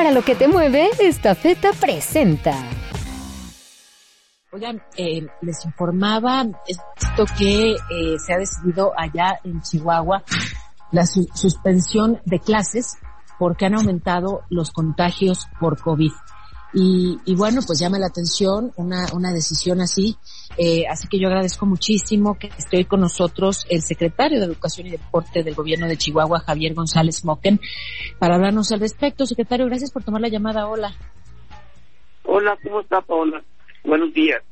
[0.00, 2.54] Para lo que te mueve, esta feta presenta.
[4.50, 10.22] Oigan, eh, les informaba esto que eh, se ha decidido allá en Chihuahua,
[10.90, 12.96] la suspensión de clases
[13.38, 16.12] porque han aumentado los contagios por COVID.
[16.72, 20.16] Y, y, bueno, pues llama la atención una, una decisión así.
[20.56, 24.86] Eh, así que yo agradezco muchísimo que esté hoy con nosotros el secretario de Educación
[24.86, 27.60] y Deporte del Gobierno de Chihuahua, Javier González Moquen,
[28.18, 29.26] para hablarnos al respecto.
[29.26, 30.68] Secretario, gracias por tomar la llamada.
[30.68, 30.94] Hola.
[32.24, 33.42] Hola, ¿cómo está Paola?
[33.84, 34.42] Buenos días.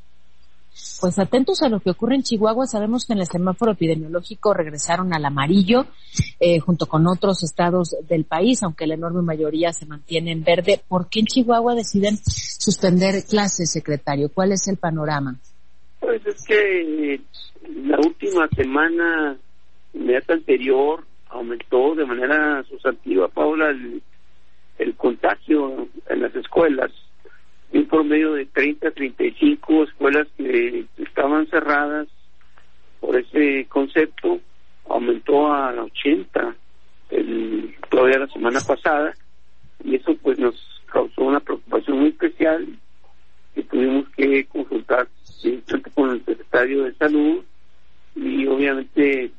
[1.01, 5.13] Pues atentos a lo que ocurre en Chihuahua, sabemos que en el semáforo epidemiológico regresaron
[5.13, 5.85] al amarillo
[6.39, 10.81] eh, junto con otros estados del país, aunque la enorme mayoría se mantiene en verde.
[10.87, 14.29] ¿Por qué en Chihuahua deciden suspender clases, secretario?
[14.33, 15.35] ¿Cuál es el panorama?
[16.01, 17.21] Pues es que
[17.85, 19.37] la última semana
[19.93, 23.69] inmediata anterior aumentó de manera sustantiva, Paula,
[24.79, 26.91] el contagio en las escuelas
[27.89, 32.07] promedio de 30, 35 escuelas que estaban cerradas
[32.99, 34.39] por ese concepto,
[34.87, 36.55] aumentó a 80
[37.11, 39.13] el, todavía la semana pasada
[39.83, 40.55] y eso pues nos
[40.91, 42.67] causó una preocupación muy especial
[43.55, 45.07] que tuvimos que consultar
[45.95, 47.43] con el secretario de salud
[48.15, 49.31] y obviamente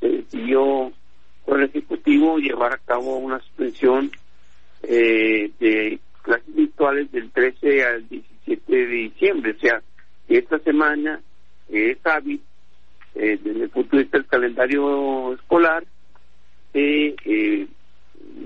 [0.00, 0.92] se decidió
[1.44, 4.10] por el ejecutivo llevar a cabo una suspensión
[4.82, 5.98] eh, de
[6.28, 9.56] clases virtuales del 13 al 17 de diciembre.
[9.56, 9.82] O sea,
[10.28, 11.20] esta semana
[11.70, 12.42] es hábil
[13.14, 15.84] eh, desde el punto de vista del calendario escolar
[16.72, 17.66] se eh,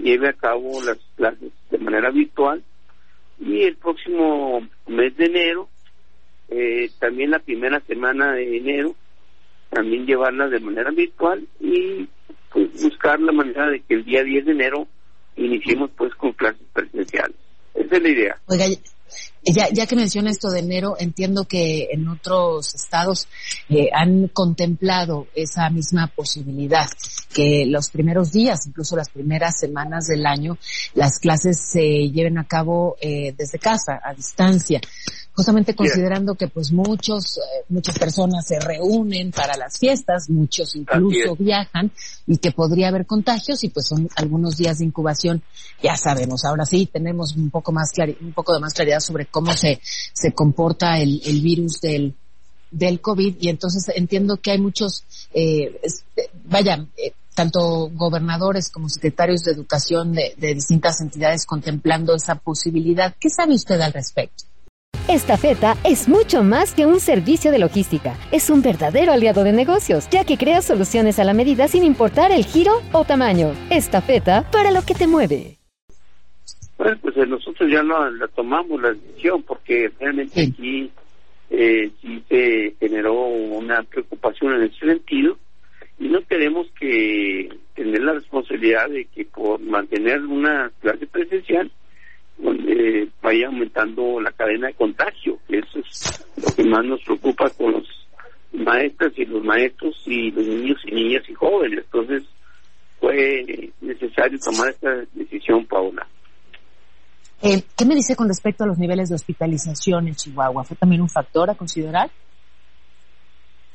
[0.02, 2.62] lleve a cabo las clases de manera virtual
[3.40, 5.68] y el próximo mes de enero,
[6.48, 8.94] eh, también la primera semana de enero,
[9.70, 12.08] también llevarlas de manera virtual y
[12.52, 14.86] pues, buscar la manera de que el día 10 de enero
[15.36, 17.36] iniciemos pues con clases presenciales.
[17.74, 18.40] Esa es la idea.
[18.46, 18.66] Oiga,
[19.44, 23.28] ya, ya que menciona esto de enero, entiendo que en otros estados
[23.68, 26.86] eh, han contemplado esa misma posibilidad,
[27.34, 30.58] que los primeros días, incluso las primeras semanas del año,
[30.94, 34.80] las clases se lleven a cabo eh, desde casa, a distancia
[35.34, 41.36] justamente considerando que pues muchos, eh, muchas personas se reúnen para las fiestas, muchos incluso
[41.38, 41.90] viajan
[42.26, 45.42] y que podría haber contagios y pues son algunos días de incubación,
[45.82, 47.90] ya sabemos, ahora sí tenemos un poco más
[48.20, 49.80] un poco de más claridad sobre cómo se,
[50.12, 52.14] se comporta el, el virus del,
[52.70, 55.80] del COVID y entonces entiendo que hay muchos, eh,
[56.16, 62.34] eh vaya, eh, tanto gobernadores como secretarios de educación de, de distintas entidades contemplando esa
[62.34, 63.14] posibilidad.
[63.18, 64.44] ¿Qué sabe usted al respecto?
[65.12, 68.16] Esta feta es mucho más que un servicio de logística.
[68.32, 72.32] Es un verdadero aliado de negocios, ya que crea soluciones a la medida sin importar
[72.32, 73.52] el giro o tamaño.
[73.68, 75.58] Esta feta para lo que te mueve.
[76.78, 80.90] Bueno, pues eh, nosotros ya la tomamos la decisión porque realmente aquí
[81.50, 85.36] eh, sí se generó una preocupación en ese sentido
[85.98, 91.70] y no queremos que tener la responsabilidad de que por mantener una clase presencial
[92.82, 95.38] donde vaya aumentando la cadena de contagio.
[95.48, 97.86] Eso es lo que más nos preocupa con los
[98.52, 101.84] maestras y los maestros y los niños y niñas y jóvenes.
[101.84, 102.24] Entonces
[103.00, 106.06] fue necesario tomar esta decisión, Paula.
[107.42, 110.64] Eh, ¿Qué me dice con respecto a los niveles de hospitalización en Chihuahua?
[110.64, 112.10] ¿Fue también un factor a considerar?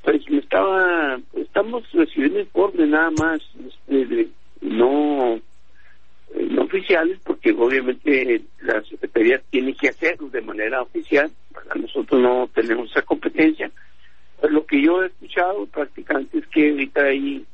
[0.03, 3.41] Pues estaba, estamos recibiendo informes nada más,
[3.90, 4.29] este,
[4.62, 5.41] no
[6.34, 8.84] eh, no oficiales, porque obviamente la
[9.49, 11.31] Tiene que hacerlo de manera oficial,
[11.75, 13.71] nosotros no tenemos esa competencia.
[14.39, 17.45] Pero lo que yo he escuchado prácticamente es que ahorita hay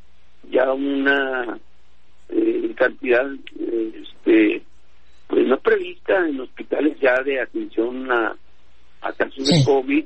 [0.49, 1.57] ya una
[2.29, 3.25] eh, cantidad
[3.55, 4.61] este,
[5.27, 8.35] pues no prevista en hospitales ya de atención a,
[9.01, 10.05] a casos de COVID,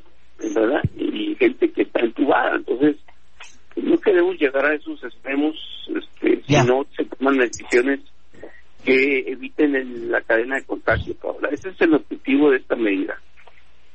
[0.56, 0.82] ¿verdad?
[0.96, 2.56] Y gente que está entubada.
[2.56, 2.98] Entonces,
[3.74, 5.56] pues, no queremos llegar a esos extremos
[5.88, 8.02] este, si no se toman decisiones
[8.88, 11.50] que eviten la cadena de contagio, Paula.
[11.52, 13.22] Ese es el objetivo de esta medida.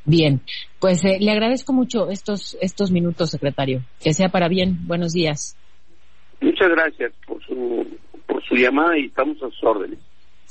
[0.05, 0.43] Bien,
[0.81, 3.81] pues eh, le agradezco mucho estos estos minutos, secretario.
[4.03, 4.87] Que sea para bien.
[4.87, 5.57] Buenos días.
[6.43, 7.87] Muchas gracias por su
[8.27, 9.99] por su llamada y estamos a sus órdenes.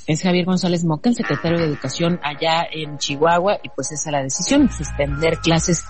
[0.08, 4.22] Es Javier González Moca, secretario de Educación allá en Chihuahua, y pues esa es la
[4.24, 5.84] decisión, suspender clases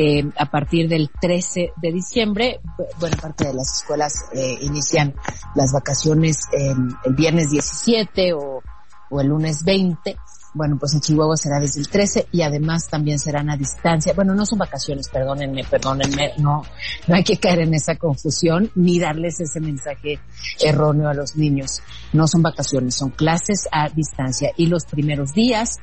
[0.00, 2.60] eh, a partir del 13 de diciembre.
[3.00, 5.12] Buena parte de las escuelas eh, inician
[5.56, 8.62] las vacaciones el viernes 17 o,
[9.10, 10.16] o el lunes 20
[10.54, 14.12] bueno, pues en Chihuahua será desde el 13 y además también serán a distancia.
[14.14, 16.62] Bueno, no son vacaciones, perdónenme, perdónenme, no,
[17.06, 20.18] no hay que caer en esa confusión ni darles ese mensaje
[20.60, 21.82] erróneo a los niños.
[22.12, 25.76] No son vacaciones, son clases a distancia y los primeros días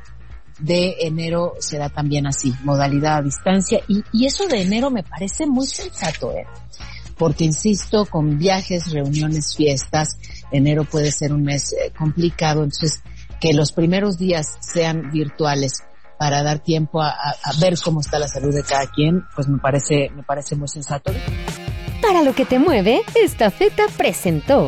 [0.60, 5.46] de enero será también así, modalidad a distancia y, y eso de enero me parece
[5.46, 6.46] muy sensato, ¿eh?
[7.18, 10.18] porque insisto, con viajes, reuniones, fiestas,
[10.52, 13.02] enero puede ser un mes eh, complicado, entonces
[13.40, 15.84] que los primeros días sean virtuales
[16.18, 19.60] para dar tiempo a, a, ver cómo está la salud de cada quien, pues me
[19.60, 21.12] parece, me parece muy sensato.
[22.02, 24.68] Para lo que te mueve, esta feta presentó